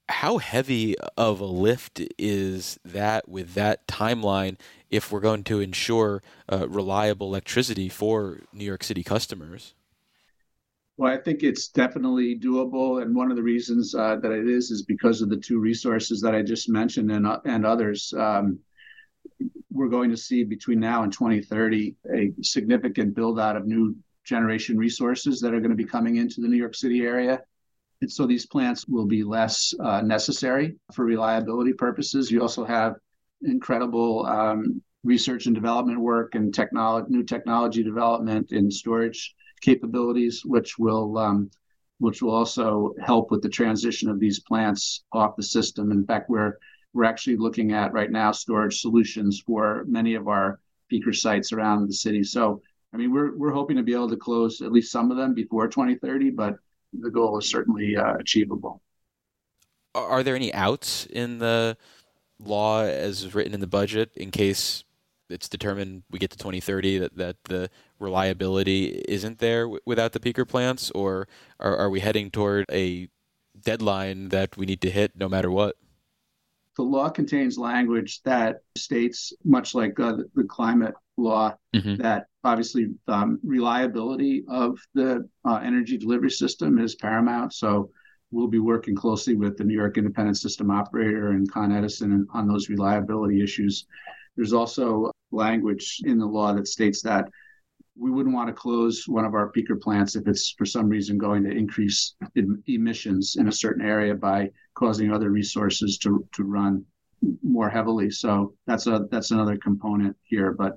How 0.07 0.37
heavy 0.37 0.95
of 1.17 1.39
a 1.39 1.45
lift 1.45 2.01
is 2.19 2.79
that 2.85 3.27
with 3.27 3.53
that 3.55 3.87
timeline 3.87 4.57
if 4.89 5.11
we're 5.11 5.19
going 5.19 5.43
to 5.45 5.59
ensure 5.59 6.21
uh, 6.51 6.67
reliable 6.69 7.27
electricity 7.27 7.89
for 7.89 8.41
New 8.53 8.65
York 8.65 8.83
City 8.83 9.03
customers? 9.03 9.73
Well, 10.97 11.11
I 11.11 11.17
think 11.17 11.43
it's 11.43 11.67
definitely 11.67 12.39
doable, 12.39 13.01
and 13.01 13.13
one 13.13 13.29
of 13.29 13.35
the 13.35 13.43
reasons 13.43 13.93
uh, 13.93 14.15
that 14.21 14.31
it 14.31 14.47
is 14.47 14.71
is 14.71 14.83
because 14.83 15.21
of 15.21 15.29
the 15.29 15.37
two 15.37 15.59
resources 15.59 16.21
that 16.21 16.33
I 16.33 16.41
just 16.41 16.69
mentioned 16.69 17.11
and 17.11 17.27
uh, 17.27 17.39
and 17.43 17.65
others. 17.65 18.13
Um, 18.17 18.59
we're 19.71 19.89
going 19.89 20.09
to 20.09 20.17
see 20.17 20.45
between 20.45 20.79
now 20.79 21.03
and 21.03 21.11
2030 21.11 21.95
a 22.13 22.31
significant 22.41 23.13
build 23.13 23.39
out 23.39 23.57
of 23.57 23.67
new 23.67 23.95
generation 24.23 24.77
resources 24.77 25.41
that 25.41 25.53
are 25.53 25.59
going 25.59 25.69
to 25.71 25.75
be 25.75 25.83
coming 25.83 26.15
into 26.15 26.39
the 26.39 26.47
New 26.47 26.57
York 26.57 26.75
City 26.75 27.01
area. 27.01 27.41
And 28.01 28.11
so 28.11 28.25
these 28.25 28.45
plants 28.45 28.87
will 28.87 29.05
be 29.05 29.23
less 29.23 29.73
uh, 29.79 30.01
necessary 30.01 30.75
for 30.93 31.05
reliability 31.05 31.73
purposes. 31.73 32.29
You 32.29 32.41
also 32.41 32.65
have 32.65 32.95
incredible 33.41 34.25
um, 34.25 34.81
research 35.03 35.45
and 35.45 35.55
development 35.55 35.99
work 35.99 36.35
and 36.35 36.53
technology, 36.53 37.07
new 37.09 37.23
technology 37.23 37.83
development 37.83 38.51
in 38.51 38.69
storage 38.69 39.33
capabilities, 39.61 40.41
which 40.43 40.77
will 40.77 41.17
um, 41.17 41.49
which 41.99 42.21
will 42.21 42.33
also 42.33 42.93
help 43.01 43.31
with 43.31 43.41
the 43.41 43.49
transition 43.49 44.09
of 44.09 44.19
these 44.19 44.41
plants 44.41 45.05
off 45.13 45.37
the 45.37 45.43
system. 45.43 45.91
In 45.91 46.05
fact, 46.05 46.29
we're 46.29 46.57
we're 46.93 47.05
actually 47.05 47.37
looking 47.37 47.73
at 47.73 47.93
right 47.93 48.11
now 48.11 48.31
storage 48.31 48.79
solutions 48.79 49.41
for 49.45 49.85
many 49.87 50.15
of 50.15 50.27
our 50.27 50.59
peaker 50.91 51.15
sites 51.15 51.51
around 51.51 51.87
the 51.87 51.93
city. 51.93 52.23
So, 52.23 52.61
I 52.93 52.97
mean, 52.97 53.11
we're 53.11 53.35
we're 53.37 53.51
hoping 53.51 53.77
to 53.77 53.83
be 53.83 53.93
able 53.93 54.09
to 54.09 54.17
close 54.17 54.61
at 54.61 54.71
least 54.71 54.91
some 54.91 55.11
of 55.11 55.17
them 55.17 55.33
before 55.33 55.67
2030, 55.67 56.31
but 56.31 56.55
the 57.01 57.09
goal 57.09 57.37
is 57.37 57.49
certainly 57.49 57.95
uh, 57.95 58.15
achievable. 58.15 58.81
Are 59.93 60.23
there 60.23 60.35
any 60.35 60.53
outs 60.53 61.05
in 61.05 61.39
the 61.39 61.77
law 62.39 62.83
as 62.83 63.33
written 63.33 63.53
in 63.53 63.61
the 63.61 63.67
budget 63.67 64.11
in 64.15 64.29
case 64.29 64.83
it's 65.29 65.49
determined 65.49 66.03
we 66.11 66.19
get 66.19 66.31
to 66.31 66.37
2030 66.37 66.99
that, 66.99 67.17
that 67.17 67.37
the 67.45 67.69
reliability 67.99 69.03
isn't 69.07 69.39
there 69.39 69.63
w- 69.63 69.79
without 69.85 70.11
the 70.11 70.19
peaker 70.19 70.47
plants, 70.47 70.91
or 70.91 71.27
are, 71.59 71.75
are 71.77 71.89
we 71.89 71.99
heading 71.99 72.29
toward 72.29 72.65
a 72.71 73.07
deadline 73.59 74.29
that 74.29 74.55
we 74.57 74.65
need 74.65 74.81
to 74.81 74.91
hit 74.91 75.13
no 75.15 75.27
matter 75.27 75.49
what? 75.49 75.75
The 76.77 76.83
law 76.83 77.09
contains 77.09 77.57
language 77.57 78.21
that 78.23 78.57
states, 78.77 79.33
much 79.43 79.73
like 79.73 79.99
uh, 79.99 80.17
the 80.35 80.43
climate 80.43 80.93
law, 81.17 81.55
mm-hmm. 81.75 82.01
that 82.01 82.27
obviously 82.43 82.89
um, 83.07 83.39
reliability 83.43 84.43
of 84.49 84.77
the 84.93 85.27
uh, 85.45 85.59
energy 85.63 85.97
delivery 85.97 86.31
system 86.31 86.79
is 86.79 86.95
paramount. 86.95 87.53
So 87.53 87.89
we'll 88.31 88.47
be 88.47 88.59
working 88.59 88.95
closely 88.95 89.35
with 89.35 89.57
the 89.57 89.63
New 89.63 89.73
York 89.73 89.97
Independent 89.97 90.37
System 90.37 90.69
Operator 90.69 91.31
and 91.31 91.49
Con 91.51 91.71
Edison 91.71 92.27
on 92.33 92.47
those 92.47 92.69
reliability 92.69 93.41
issues. 93.41 93.85
There's 94.35 94.53
also 94.53 95.11
language 95.31 96.01
in 96.03 96.17
the 96.17 96.25
law 96.25 96.53
that 96.53 96.67
states 96.67 97.01
that 97.03 97.29
we 97.97 98.11
wouldn't 98.11 98.35
want 98.35 98.49
to 98.49 98.53
close 98.53 99.07
one 99.07 99.23
of 99.23 99.33
our 99.33 99.51
peaker 99.51 99.79
plants 99.79 100.15
if 100.15 100.27
it's 100.27 100.51
for 100.57 100.65
some 100.65 100.89
reason 100.89 101.17
going 101.17 101.43
to 101.45 101.51
increase 101.51 102.15
emissions 102.67 103.37
in 103.39 103.47
a 103.47 103.51
certain 103.51 103.85
area 103.85 104.13
by 104.13 104.49
causing 104.73 105.13
other 105.13 105.29
resources 105.29 105.97
to, 105.99 106.27
to 106.33 106.43
run 106.43 106.83
more 107.41 107.69
heavily. 107.69 108.09
So 108.11 108.53
that's 108.67 108.87
a 108.87 109.07
that's 109.09 109.31
another 109.31 109.57
component 109.57 110.15
here. 110.23 110.51
But 110.51 110.73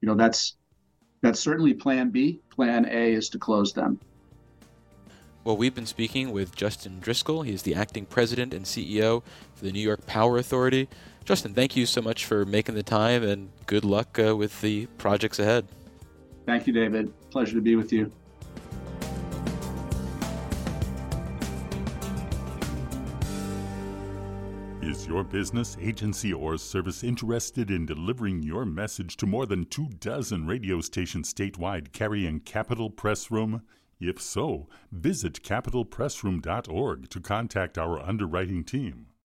you 0.00 0.08
know 0.08 0.14
that's 0.14 0.56
that's 1.22 1.40
certainly 1.40 1.74
plan 1.74 2.10
B. 2.10 2.40
Plan 2.50 2.86
A 2.90 3.12
is 3.12 3.28
to 3.30 3.38
close 3.38 3.72
them. 3.72 3.98
Well, 5.44 5.56
we've 5.56 5.74
been 5.74 5.86
speaking 5.86 6.32
with 6.32 6.56
Justin 6.56 6.98
Driscoll. 6.98 7.42
He's 7.42 7.62
the 7.62 7.74
acting 7.74 8.04
president 8.04 8.52
and 8.52 8.64
CEO 8.64 9.22
for 9.54 9.64
the 9.64 9.70
New 9.70 9.80
York 9.80 10.04
Power 10.06 10.38
Authority. 10.38 10.88
Justin, 11.24 11.54
thank 11.54 11.76
you 11.76 11.86
so 11.86 12.02
much 12.02 12.26
for 12.26 12.44
making 12.44 12.74
the 12.74 12.82
time 12.82 13.22
and 13.22 13.50
good 13.66 13.84
luck 13.84 14.18
uh, 14.18 14.36
with 14.36 14.60
the 14.60 14.86
projects 14.98 15.38
ahead. 15.38 15.66
Thank 16.46 16.66
you, 16.66 16.72
David. 16.72 17.12
Pleasure 17.30 17.54
to 17.54 17.60
be 17.60 17.76
with 17.76 17.92
you. 17.92 18.10
Is 24.96 25.06
your 25.06 25.24
business, 25.24 25.76
agency, 25.78 26.32
or 26.32 26.56
service 26.56 27.04
interested 27.04 27.70
in 27.70 27.84
delivering 27.84 28.42
your 28.42 28.64
message 28.64 29.18
to 29.18 29.26
more 29.26 29.44
than 29.44 29.66
two 29.66 29.90
dozen 30.00 30.46
radio 30.46 30.80
stations 30.80 31.30
statewide 31.34 31.92
carrying 31.92 32.40
Capitol 32.40 32.88
Press 32.88 33.30
Room? 33.30 33.60
If 34.00 34.22
so, 34.22 34.68
visit 34.90 35.42
capitolpressroom.org 35.42 37.10
to 37.10 37.20
contact 37.20 37.76
our 37.76 38.00
underwriting 38.00 38.64
team. 38.64 39.08